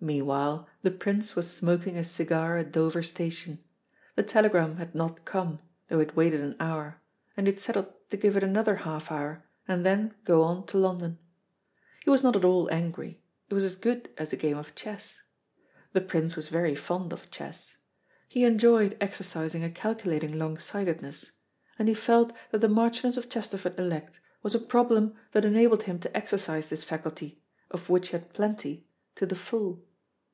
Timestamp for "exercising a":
19.00-19.70